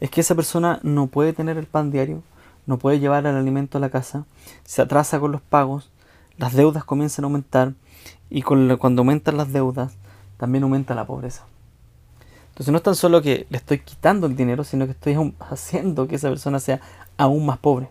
[0.00, 2.22] es que esa persona no puede tener el pan diario,
[2.66, 4.24] no puede llevar el alimento a la casa,
[4.64, 5.90] se atrasa con los pagos,
[6.36, 7.74] las deudas comienzan a aumentar
[8.30, 9.92] y cuando aumentan las deudas
[10.36, 11.44] también aumenta la pobreza.
[12.50, 16.06] Entonces no es tan solo que le estoy quitando el dinero, sino que estoy haciendo
[16.06, 16.80] que esa persona sea
[17.16, 17.90] aún más pobre.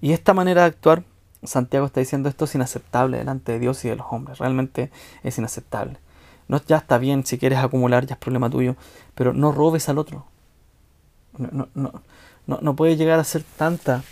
[0.00, 1.04] Y esta manera de actuar,
[1.42, 4.38] Santiago está diciendo esto es inaceptable delante de Dios y de los hombres.
[4.38, 4.90] Realmente
[5.22, 5.98] es inaceptable.
[6.48, 8.76] No, ya está bien, si quieres acumular, ya es problema tuyo,
[9.14, 10.26] pero no robes al otro.
[11.36, 12.02] No, no, no,
[12.48, 14.02] no puede llegar a ser tanta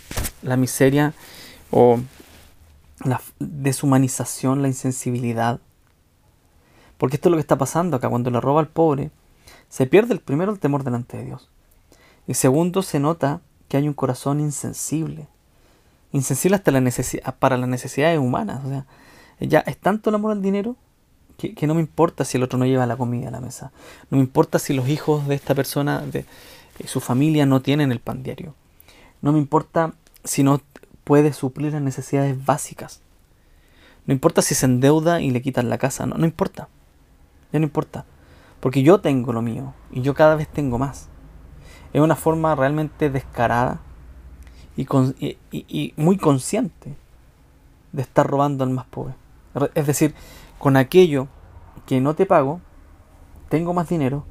[0.41, 1.13] la miseria
[1.71, 1.99] o
[3.03, 5.59] la deshumanización, la insensibilidad,
[6.97, 8.09] Porque esto es lo que está pasando acá.
[8.09, 9.11] Cuando le roba al pobre,
[9.69, 11.49] se pierde el primero el temor delante de Dios.
[12.27, 15.27] Y segundo, se nota que hay un corazón insensible.
[16.11, 18.65] Insensible hasta la necesidad, para las necesidades humanas.
[18.65, 18.85] O sea,
[19.39, 20.75] ya es tanto el amor al dinero
[21.37, 23.71] que, que, no me importa si el otro no lleva la comida a la mesa.
[24.09, 26.25] No me importa si los hijos de esta persona, de
[26.85, 28.53] su familia, no tienen el pan diario.
[29.21, 30.61] No me importa si no
[31.03, 33.01] puede suplir las necesidades básicas.
[34.05, 36.69] No importa si se endeuda y le quitan la casa, no, no importa.
[37.51, 38.05] Ya no importa.
[38.59, 41.09] Porque yo tengo lo mío y yo cada vez tengo más.
[41.93, 43.79] Es una forma realmente descarada
[44.75, 44.85] y,
[45.51, 46.95] y muy consciente
[47.91, 49.15] de estar robando al más pobre.
[49.73, 50.13] Es decir,
[50.59, 51.27] con aquello
[51.85, 52.61] que no te pago,
[53.49, 54.25] tengo más dinero,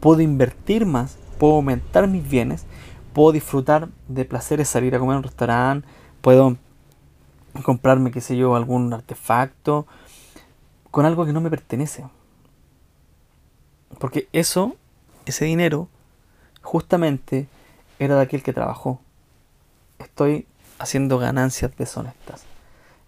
[0.00, 2.66] puedo invertir más, puedo aumentar mis bienes,
[3.12, 5.88] puedo disfrutar de placeres, salir a comer en un restaurante,
[6.20, 6.56] puedo
[7.64, 9.86] comprarme, qué sé yo, algún artefacto
[10.90, 12.04] con algo que no me pertenece.
[13.98, 14.76] Porque eso,
[15.26, 15.88] ese dinero,
[16.62, 17.48] justamente
[17.98, 19.00] era de aquel que trabajó.
[19.98, 20.46] Estoy
[20.78, 22.44] haciendo ganancias deshonestas.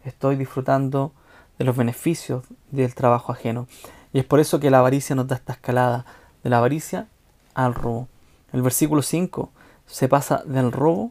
[0.05, 1.13] Estoy disfrutando
[1.59, 3.67] de los beneficios del trabajo ajeno.
[4.13, 6.07] Y es por eso que la avaricia nos da esta escalada
[6.43, 7.09] de la avaricia
[7.55, 8.09] al robo.
[8.55, 9.51] El versículo 5
[9.85, 11.11] se pasa del robo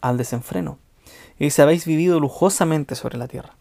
[0.00, 0.78] al desenfreno.
[1.40, 3.56] Y dice, habéis vivido lujosamente sobre la tierra,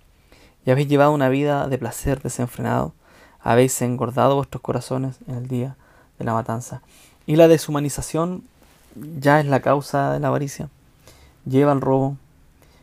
[0.64, 2.94] y habéis llevado una vida de placer desenfrenado,
[3.42, 5.78] habéis engordado vuestros corazones en el día
[6.20, 6.84] de la matanza.
[7.26, 8.44] Y la deshumanización
[8.96, 10.70] ya es la causa de la avaricia,
[11.44, 12.18] lleva al robo,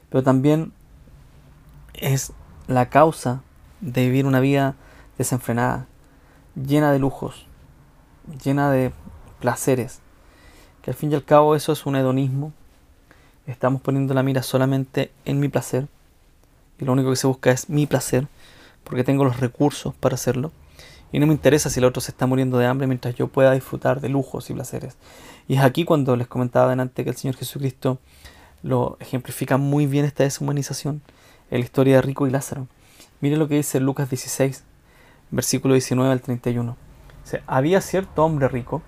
[0.08, 0.72] pero también
[1.94, 2.32] es
[2.66, 3.42] la causa
[3.80, 4.74] de vivir una vida
[5.16, 5.86] desenfrenada,
[6.56, 7.46] llena de lujos,
[8.42, 8.90] llena de
[9.38, 10.00] placeres,
[10.83, 12.53] que al fin y al cabo eso es un hedonismo
[13.47, 15.87] estamos poniendo la mira solamente en mi placer
[16.79, 18.27] y lo único que se busca es mi placer
[18.85, 20.53] porque tengo los recursos para hacerlo
[21.12, 23.53] y no me interesa si el otro se está muriendo de hambre mientras yo pueda
[23.53, 24.97] disfrutar de lujos y placeres.
[25.49, 27.99] Y es aquí cuando les comentaba delante que el Señor Jesucristo
[28.62, 31.03] lo ejemplifica muy bien esta deshumanización
[31.51, 32.69] en la historia de Rico y Lázaro.
[33.21, 34.62] Mire lo que dice Lucas 16,
[35.33, 36.77] versículo 19 al 31.
[37.49, 38.83] había cierto hombre rico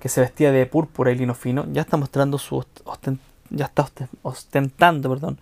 [0.00, 2.64] que se vestía de púrpura y lino fino, ya está mostrando su
[3.50, 3.86] ya está
[4.22, 5.38] ostentando perdón,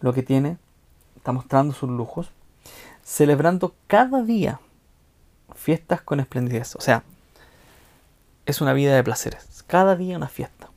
[0.00, 0.58] lo que tiene,
[1.16, 2.30] está mostrando sus lujos,
[3.02, 4.60] celebrando cada día
[5.54, 6.76] fiestas con esplendidez.
[6.76, 7.02] O sea,
[8.46, 9.64] es una vida de placeres.
[9.66, 10.68] Cada día una fiesta,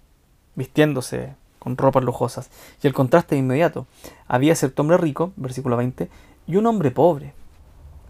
[0.56, 2.50] vistiéndose con ropas lujosas.
[2.82, 3.88] Y el contraste es inmediato.
[4.28, 6.10] Había cierto hombre rico, versículo 20,
[6.48, 7.34] y un hombre pobre,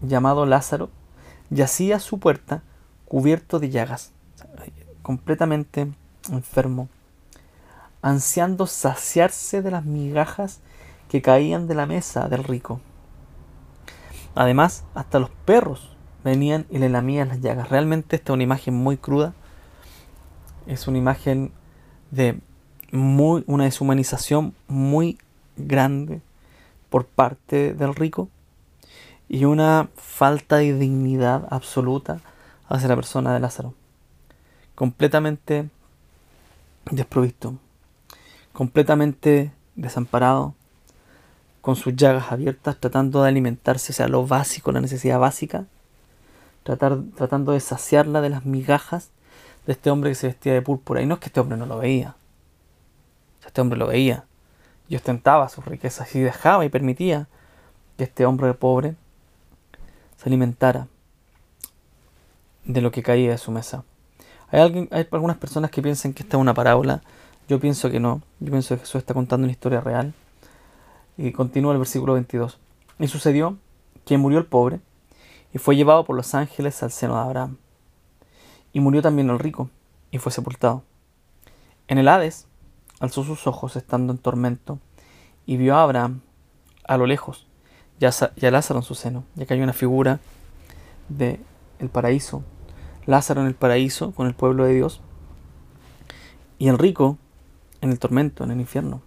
[0.00, 0.90] llamado Lázaro,
[1.50, 2.62] yacía a su puerta
[3.06, 4.12] cubierto de llagas,
[5.08, 5.90] completamente
[6.30, 6.90] enfermo,
[8.02, 10.60] ansiando saciarse de las migajas
[11.08, 12.82] que caían de la mesa del rico.
[14.34, 17.70] Además, hasta los perros venían y le lamían las llagas.
[17.70, 19.32] Realmente esta es una imagen muy cruda.
[20.66, 21.52] Es una imagen
[22.10, 22.38] de
[22.92, 25.16] muy, una deshumanización muy
[25.56, 26.20] grande
[26.90, 28.28] por parte del rico
[29.26, 32.20] y una falta de dignidad absoluta
[32.68, 33.77] hacia la persona de Lázaro.
[34.78, 35.68] Completamente
[36.90, 37.58] desprovisto
[38.58, 40.52] completamente desamparado,
[41.60, 45.66] con sus llagas abiertas, tratando de alimentarse, o sea, lo básico, la necesidad básica,
[46.64, 49.10] tratar, tratando de saciarla de las migajas
[49.64, 51.00] de este hombre que se vestía de púrpura.
[51.00, 52.16] Y no es que este hombre no lo veía,
[53.46, 54.24] este hombre lo veía
[54.88, 57.28] y ostentaba sus riquezas y dejaba y permitía
[57.96, 58.96] que este hombre pobre
[60.16, 60.88] se alimentara
[62.64, 63.84] de lo que caía de su mesa.
[64.50, 67.02] Hay, algunas personas que piensan que esta es una parábola
[67.48, 68.20] yo pienso que no.
[68.40, 70.12] Yo pienso que Jesús está contando una historia real.
[71.16, 72.58] Y continúa el versículo 22.
[72.98, 73.56] Y sucedió
[74.04, 74.80] que murió el pobre
[75.54, 77.56] y fue llevado por los ángeles al seno de Abraham.
[78.74, 79.70] Y murió también el rico
[80.10, 80.82] y fue sepultado.
[81.88, 82.46] En el Hades
[83.00, 84.78] alzó sus ojos estando en tormento
[85.46, 86.20] y vio a Abraham
[86.84, 87.46] a lo lejos
[87.98, 89.24] y a Lázaro en su seno.
[89.36, 90.20] Ya que hay una figura
[91.08, 91.40] de
[91.78, 92.42] el paraíso.
[93.08, 95.00] Lázaro en el paraíso con el pueblo de Dios.
[96.58, 97.16] Y el rico
[97.80, 99.00] en el tormento, en el infierno.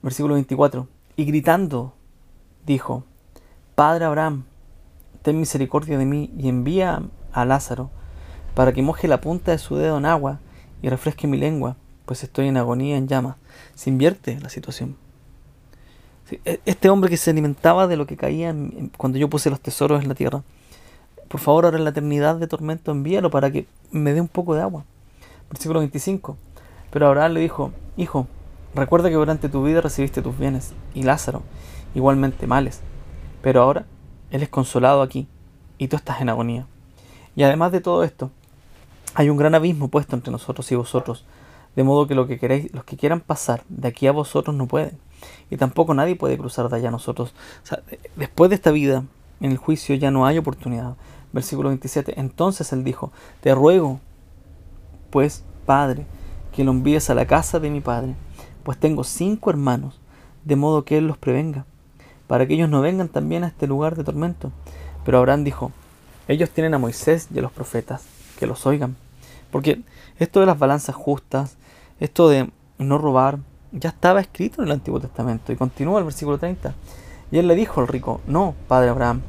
[0.00, 0.86] Versículo 24.
[1.16, 1.92] Y gritando,
[2.64, 3.02] dijo,
[3.74, 4.44] Padre Abraham,
[5.22, 7.02] ten misericordia de mí y envía
[7.32, 7.90] a Lázaro
[8.54, 10.38] para que moje la punta de su dedo en agua
[10.82, 11.74] y refresque mi lengua,
[12.06, 13.34] pues estoy en agonía, en llamas.
[13.74, 14.96] Se invierte la situación.
[16.44, 18.54] E, este hombre que se alimentaba de lo que caía
[18.96, 20.44] cuando yo puse los tesoros en la tierra,
[21.28, 24.54] por favor, ahora en la eternidad de tormento envíalo para que me dé un poco
[24.54, 24.84] de agua.
[25.50, 26.36] Versículo 25.
[26.90, 28.26] Pero Abraham le dijo, Hijo,
[28.74, 31.42] recuerda que durante tu vida recibiste tus bienes, y Lázaro
[31.94, 32.80] igualmente males.
[33.42, 33.86] Pero ahora
[34.30, 35.26] Él es consolado aquí
[35.78, 36.66] y tú estás en agonía.
[37.36, 38.30] Y además de todo esto,
[39.14, 41.24] hay un gran abismo puesto entre nosotros y vosotros,
[41.76, 44.66] de modo que, lo que queréis, los que quieran pasar de aquí a vosotros no
[44.66, 44.98] pueden,
[45.50, 47.34] y tampoco nadie puede cruzar de allá a nosotros.
[48.16, 49.04] después de esta vida,
[49.40, 50.96] en el juicio ya no hay oportunidad.
[51.32, 52.18] Versículo 27.
[52.20, 54.00] Entonces él dijo, te ruego,
[55.10, 56.06] pues, Padre,
[56.52, 58.14] que lo envíes a la casa de mi Padre,
[58.62, 60.00] pues tengo cinco hermanos,
[60.44, 61.66] de modo que él los prevenga,
[62.26, 64.52] para que ellos no vengan también a este lugar de tormento.
[65.04, 65.72] Pero Abraham dijo,
[66.26, 68.04] ellos tienen a Moisés y a los profetas,
[68.38, 68.96] que los oigan.
[69.50, 69.82] Porque
[70.18, 71.56] esto de las balanzas justas,
[72.00, 73.38] esto de no robar,
[73.72, 75.52] ya estaba escrito en el Antiguo Testamento.
[75.52, 76.74] Y continúa el versículo 30.
[77.30, 79.22] Y él le dijo al rico, no, padre Abraham,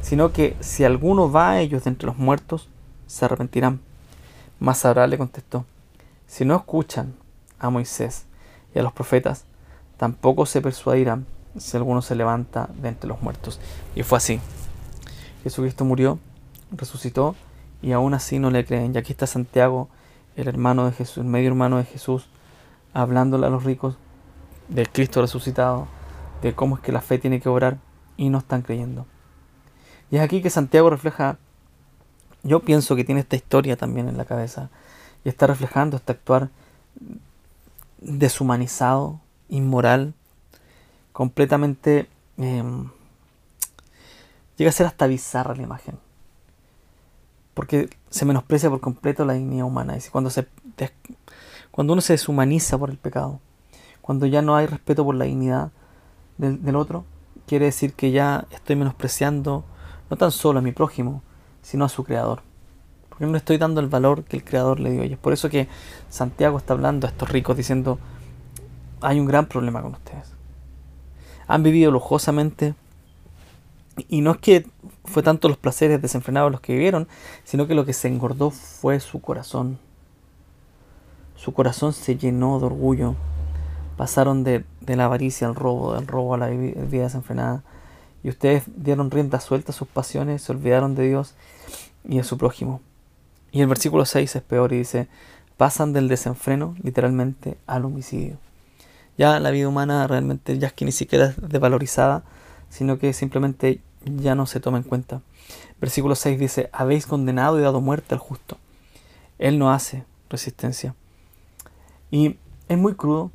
[0.00, 2.68] sino que si alguno va a ellos de entre los muertos,
[3.06, 3.80] se arrepentirán.
[4.60, 5.64] Mas le contestó,
[6.26, 7.14] si no escuchan
[7.58, 8.26] a Moisés
[8.74, 9.44] y a los profetas,
[9.96, 13.60] tampoco se persuadirán si alguno se levanta de entre los muertos.
[13.94, 14.40] Y fue así.
[15.42, 16.18] Jesucristo murió,
[16.72, 17.34] resucitó
[17.82, 18.94] y aún así no le creen.
[18.94, 19.88] Y aquí está Santiago,
[20.36, 22.28] el hermano de Jesús, el medio hermano de Jesús,
[22.92, 23.96] hablándole a los ricos
[24.68, 25.86] del Cristo resucitado,
[26.42, 27.78] de cómo es que la fe tiene que obrar
[28.16, 29.06] y no están creyendo.
[30.10, 31.38] Y es aquí que Santiago refleja,
[32.42, 34.70] yo pienso que tiene esta historia también en la cabeza
[35.24, 36.50] y está reflejando este actuar
[38.00, 40.14] deshumanizado, inmoral,
[41.12, 42.08] completamente...
[42.36, 42.90] Em,
[44.56, 45.98] llega a ser hasta bizarra la imagen.
[47.54, 49.96] Porque se menosprecia por completo la dignidad humana.
[49.96, 50.46] Y cuando, se,
[51.70, 53.40] cuando uno se deshumaniza por el pecado,
[54.00, 55.70] cuando ya no hay respeto por la dignidad
[56.38, 57.04] del otro,
[57.46, 59.64] quiere decir que ya estoy menospreciando
[60.10, 61.22] no tan solo a mi prójimo,
[61.62, 62.42] sino a su creador.
[63.08, 65.04] Porque no le estoy dando el valor que el creador le dio.
[65.04, 65.68] Y es por eso que
[66.08, 67.98] Santiago está hablando a estos ricos diciendo,
[69.00, 70.32] hay un gran problema con ustedes.
[71.46, 72.74] Han vivido lujosamente
[74.08, 74.66] y no es que
[75.04, 77.08] fue tanto los placeres desenfrenados los que vivieron,
[77.44, 79.78] sino que lo que se engordó fue su corazón.
[81.36, 83.14] Su corazón se llenó de orgullo.
[83.96, 87.62] Pasaron de, la avaricia al robo, del robo a la vida desenfrenada.
[88.22, 91.34] Y ustedes dieron rienda suelta a sus pasiones, se olvidaron de Dios
[92.04, 92.80] y de su prójimo.
[93.52, 95.08] Y el versículo 6 es peor y dice,
[95.56, 98.38] pasan del desenfreno literalmente al homicidio.
[99.16, 102.22] Ya la vida humana realmente ya es que ni siquiera es devalorizada,
[102.70, 105.22] sino que simplemente ya no se toma en cuenta.
[105.80, 108.58] Versículo 6 dice, habéis condenado y dado muerte al justo.
[109.38, 110.94] Él no hace resistencia.
[112.10, 112.36] Y
[112.68, 113.30] es muy crudo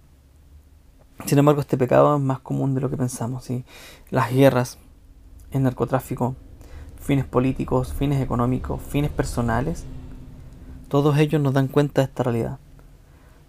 [1.26, 3.46] sin embargo, este pecado es más común de lo que pensamos.
[3.46, 3.64] ¿sí?
[4.10, 4.78] Las guerras,
[5.52, 6.36] el narcotráfico,
[7.00, 9.86] fines políticos, fines económicos, fines personales,
[10.88, 12.60] todos ellos nos dan cuenta de esta realidad,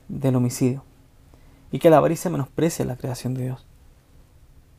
[0.08, 0.82] del homicidio,
[1.70, 3.66] y que la avaricia menosprecia la creación de Dios,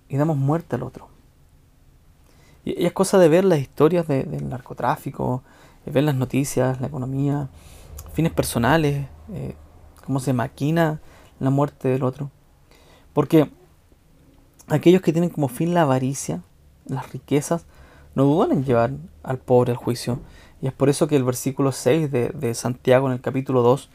[0.10, 1.10] y damos muerte al otro.
[2.64, 5.44] Y es cosa de ver las historias del narcotráfico,
[5.86, 7.50] de ver las noticias, la economía,
[8.14, 9.56] fines personales, eh,
[10.04, 11.00] cómo se maquina
[11.40, 12.32] la muerte del otro.
[13.16, 13.50] Porque
[14.68, 16.42] aquellos que tienen como fin la avaricia,
[16.86, 17.66] las riquezas,
[18.14, 18.92] no dudan en llevar
[19.24, 20.20] al pobre al juicio.
[20.62, 23.90] Y es por eso que el versículo 6 de, Santiago en el capítulo 2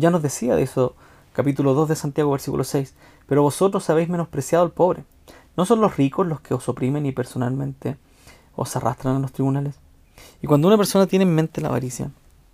[0.00, 0.96] ya nos decía de eso,
[1.34, 2.94] capítulo 2 de Santiago, versículo 6,
[3.28, 5.04] pero vosotros habéis menospreciado al pobre.
[5.56, 7.96] ¿No son los ricos los que os oprimen y personalmente
[8.56, 9.76] os arrastran a los tribunales?
[10.42, 12.10] Y cuando una persona tiene en mente la avaricia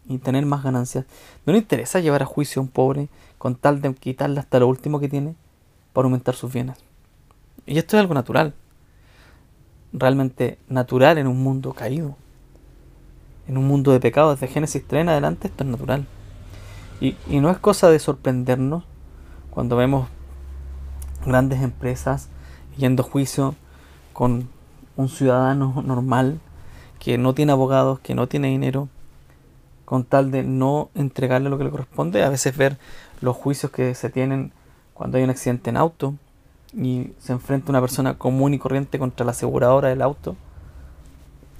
[0.06, 1.06] y tener más ganancias,
[1.46, 4.68] ¿no le interesa llevar a juicio a un pobre con tal de quitarle hasta lo
[4.68, 5.34] último que tiene?
[5.94, 6.76] Para aumentar sus bienes.
[7.64, 8.52] Y esto es algo natural,
[9.94, 12.16] realmente natural en un mundo caído,
[13.48, 16.06] en un mundo de pecado, desde Génesis 3 en adelante esto es natural.
[17.00, 18.84] Y, y no es cosa de sorprendernos
[19.50, 20.08] cuando vemos
[21.24, 22.28] grandes empresas
[22.76, 23.54] yendo a juicio
[24.12, 24.48] con
[24.96, 26.40] un ciudadano normal
[26.98, 28.88] que no tiene abogados, que no tiene dinero,
[29.84, 32.22] con tal de no entregarle lo que le corresponde.
[32.24, 32.78] A veces ver
[33.20, 34.52] los juicios que se tienen
[34.94, 36.14] cuando hay un accidente en auto
[36.72, 40.36] y se enfrenta una persona común y corriente contra la aseguradora del auto,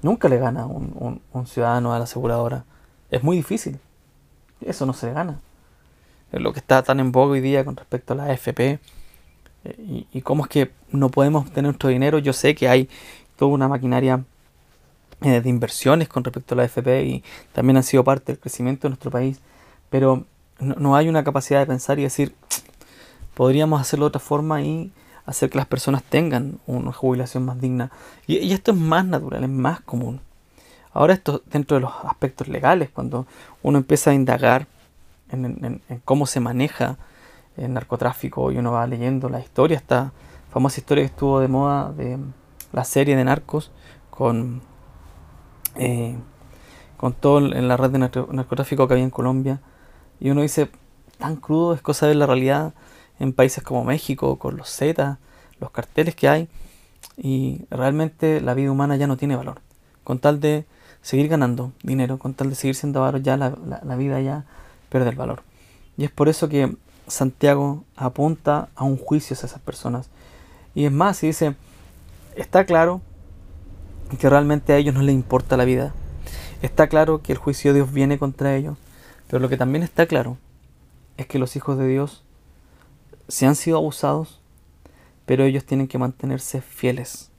[0.03, 2.65] nunca le gana un, ciudadano a la aseguradora.
[3.11, 3.79] Es muy difícil.
[4.61, 5.41] Eso no se gana.
[6.33, 8.79] Es lo que está tan en boga hoy día con respecto a la AFP.
[9.65, 12.19] Eh, y, cómo es que no podemos obtener nuestro dinero.
[12.19, 12.89] Yo sé que hay
[13.37, 14.25] toda una maquinaria
[15.23, 18.89] eh, de inversiones con respecto a la AFP y también han sido parte del crecimiento
[18.89, 19.41] de nuestro país.
[19.91, 20.25] Pero
[20.59, 22.35] no hay una capacidad de pensar y decir,
[23.35, 24.93] podríamos hacerlo de otra forma y
[25.27, 27.91] hacer que las personas tengan una jubilación más digna.
[28.27, 30.21] Y, esto es más natural, es más común.
[30.93, 33.27] Ahora esto dentro de los aspectos legales, cuando
[33.63, 34.67] uno empieza a indagar
[35.31, 36.97] en, cómo se maneja
[37.57, 40.13] el narcotráfico y uno va leyendo la historia, esta
[40.51, 42.19] famosa historia que estuvo de moda de
[42.73, 43.73] la serie de narcos
[44.11, 44.61] con,
[45.77, 46.17] eh,
[46.97, 49.61] con todo en la red de narcotráfico que había en Colombia.
[50.21, 50.71] Y uno dice,
[51.19, 52.73] tan crudo es cosa de la realidad
[53.19, 55.19] en países como México, con los Z,
[55.61, 56.49] los carteles que hay.
[57.17, 59.61] Y realmente la vida humana ya no tiene valor.
[60.03, 60.65] Con tal de
[61.03, 64.45] seguir ganando dinero, con tal de seguir siendo avaro, ya la, la vida ya
[64.89, 65.43] pierde el valor.
[65.97, 70.09] Y es por eso que Santiago apunta a un juicio a esas personas.
[70.75, 71.55] Y es más, y dice,
[72.37, 73.01] está claro
[74.19, 75.93] que realmente a ellos no les importa la vida.
[76.63, 78.77] Está claro que el juicio de Dios viene contra ellos.
[79.29, 80.39] Pero lo que también está claro
[81.17, 82.25] es que los hijos de Dios
[83.29, 84.41] se han sido abusados,
[85.27, 87.31] pero ellos tienen que mantenerse fieles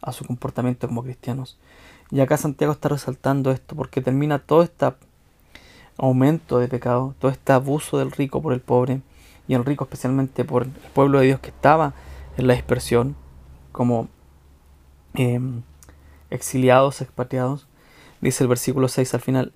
[0.00, 1.58] a su comportamiento como cristianos.
[2.10, 4.92] Y acá Santiago está resaltando esto porque termina todo este
[5.96, 9.00] aumento de pecado, todo este abuso del rico por el pobre,
[9.46, 11.94] y el rico especialmente por el pueblo de Dios que estaba
[12.36, 13.16] en la dispersión,
[13.72, 14.08] como
[15.14, 15.62] em,
[16.30, 17.66] exiliados, expatriados.
[18.20, 19.52] Dice el versículo 6 al final,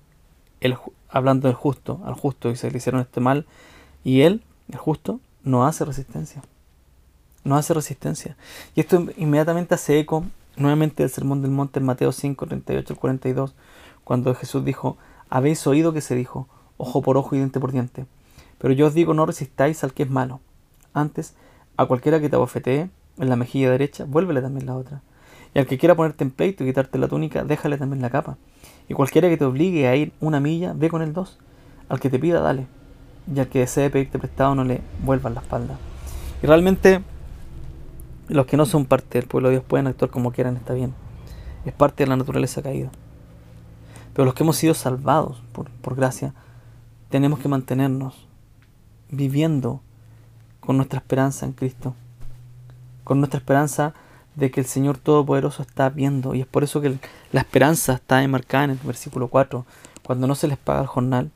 [0.61, 0.77] el,
[1.09, 3.47] hablando del justo, al justo, dice, le hicieron este mal,
[4.03, 5.19] y él, el justo,
[5.49, 6.41] no hace resistencia.
[7.43, 8.37] No hace resistencia.
[8.75, 10.25] Y esto inmediatamente hace eco
[10.55, 13.55] nuevamente del Sermón del Monte en Mateo 5, 38 al 42,
[14.03, 14.97] cuando Jesús dijo,
[15.29, 16.47] habéis oído que se dijo,
[16.77, 18.05] ojo por ojo y diente por diente.
[18.57, 20.41] Pero yo os digo, no resistáis al que es malo.
[20.93, 21.33] Antes,
[21.77, 25.01] a cualquiera que te abofetee en la mejilla derecha, vuélvele también la otra.
[25.53, 28.37] Y al que quiera ponerte en peito y quitarte la túnica, déjale también la capa.
[28.87, 31.39] Y cualquiera que te obligue a ir una milla, ve con el dos.
[31.87, 32.67] Al que te pida, dale.
[33.33, 35.77] Y al que desee pedirte prestado, no le vuelvas la espalda.
[36.41, 37.01] Y realmente,
[38.27, 40.93] los que no son parte del pueblo de Dios pueden actuar como quieran, está bien.
[41.65, 42.89] Es parte de la naturaleza caída.
[44.13, 46.33] Pero los que hemos sido salvados por, por gracia,
[47.09, 48.27] tenemos que mantenernos
[49.09, 49.81] viviendo
[50.59, 51.95] con nuestra esperanza en Cristo,
[53.03, 53.93] con nuestra esperanza
[54.35, 56.35] de que el Señor Todopoderoso está viendo.
[56.35, 56.97] Y es por eso que
[57.31, 59.65] la esperanza está enmarcada en el versículo 4,
[60.03, 61.31] cuando no se les paga el jornal.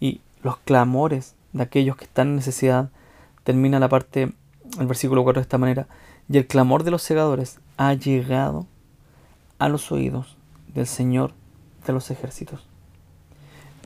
[0.00, 2.90] Y los clamores de aquellos que están en necesidad,
[3.44, 4.32] termina la parte,
[4.78, 5.86] el versículo 4 de esta manera,
[6.28, 8.66] y el clamor de los segadores ha llegado
[9.58, 10.36] a los oídos
[10.74, 11.32] del Señor
[11.86, 12.66] de los ejércitos.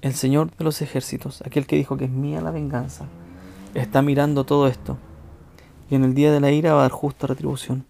[0.03, 3.07] El Señor de los ejércitos, aquel que dijo que es mía la venganza,
[3.75, 4.99] está mirando todo esto
[5.91, 7.85] y en el día de la ira va a dar justa retribución.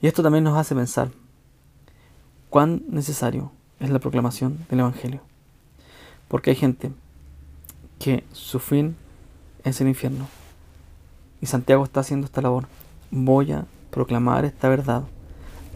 [0.00, 1.10] Y esto también nos hace pensar
[2.50, 5.20] cuán necesario es la proclamación del Evangelio.
[6.28, 6.92] Porque hay gente
[8.04, 8.96] que su fin
[9.64, 10.28] es el infierno.
[11.40, 12.66] Y Santiago está haciendo esta labor.
[13.10, 15.04] Voy a proclamar esta verdad,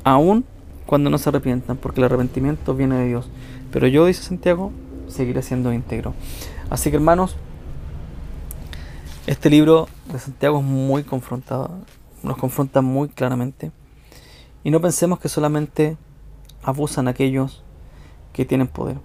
[0.04, 0.44] aun
[0.84, 3.30] cuando no se arrepientan, porque el arrepentimiento viene de Dios.
[3.72, 4.72] Pero yo, dice Santiago,
[5.08, 6.12] seguirá siendo íntegro.
[6.68, 7.34] Así que hermanos,
[9.26, 11.78] este libro de Santiago es muy confrontado,
[12.22, 13.72] nos confronta muy claramente.
[14.64, 15.96] Y no pensemos que solamente
[16.62, 17.64] abusan aquellos
[18.34, 18.98] que tienen poder,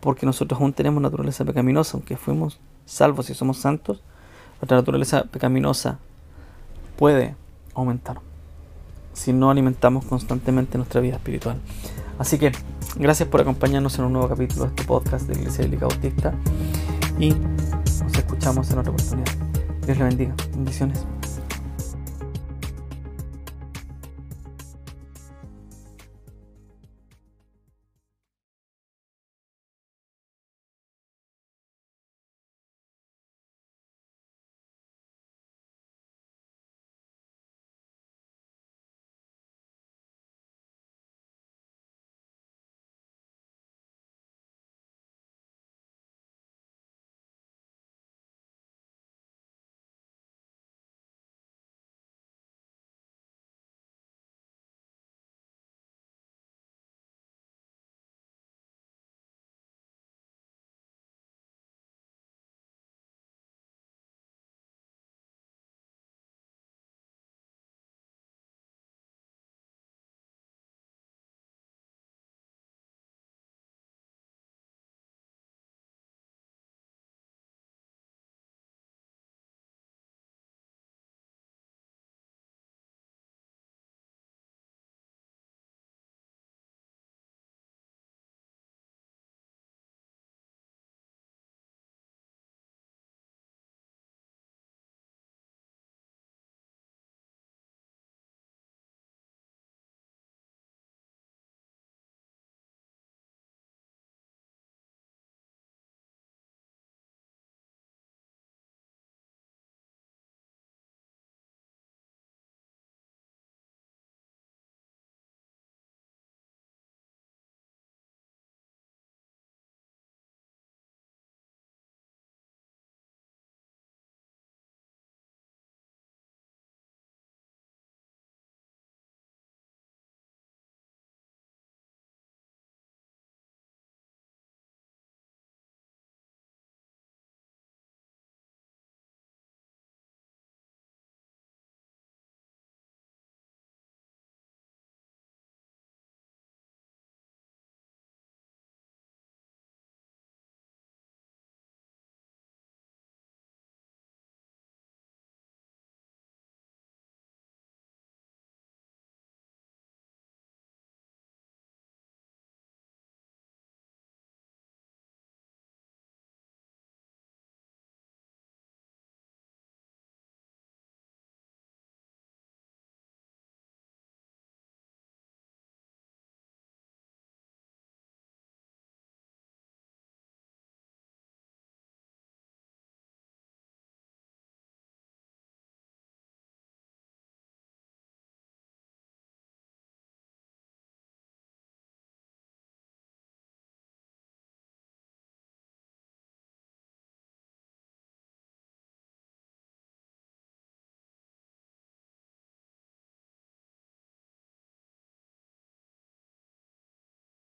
[0.00, 4.02] porque nosotros aún tenemos naturaleza pecaminosa, aunque fuimos salvos y somos santos,
[4.60, 5.98] nuestra naturaleza pecaminosa
[6.96, 7.34] puede
[7.74, 8.20] aumentar
[9.12, 11.56] si no alimentamos constantemente nuestra vida espiritual.
[12.18, 12.52] Así que
[12.96, 16.34] gracias por acompañarnos en un nuevo capítulo de este podcast de Iglesia Bíblica Bautista
[17.18, 19.32] y nos escuchamos en otra oportunidad.
[19.86, 20.34] Dios le bendiga.
[20.54, 21.06] Bendiciones.